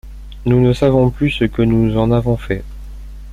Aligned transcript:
Nous 0.47 0.59
ne 0.59 0.73
savons 0.73 1.11
plus 1.11 1.29
ce 1.29 1.43
que 1.45 1.61
nous 1.61 1.95
en 1.95 2.11
avons 2.11 2.35
fait. 2.35 2.63